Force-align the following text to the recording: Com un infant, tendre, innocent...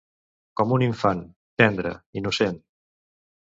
Com 0.61 0.73
un 0.77 0.85
infant, 0.85 1.21
tendre, 1.63 1.93
innocent... 2.23 2.61